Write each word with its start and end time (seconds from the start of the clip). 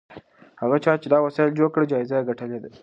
هغه 0.61 0.77
چا 0.83 0.93
چې 1.01 1.07
دا 1.13 1.17
وسایل 1.25 1.57
جوړ 1.59 1.69
کړي 1.75 1.85
جایزه 1.91 2.15
یې 2.19 2.27
ګټلې 2.29 2.59
ده. 2.63 2.69